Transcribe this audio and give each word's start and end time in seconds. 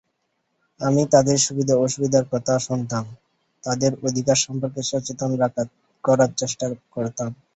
আমি 0.81 1.01
তাঁদের 1.13 1.37
সুবিধা-অসুবিধার 1.39 2.25
কথা 2.31 2.53
শুনতাম, 2.59 3.05
তাঁদের 3.63 3.91
অধিকার 4.07 4.37
সম্পর্কে 4.37 4.81
সচেতন 4.83 5.29
করার 6.03 6.31
চেষ্টা 6.37 6.65
করতাম। 6.91 7.29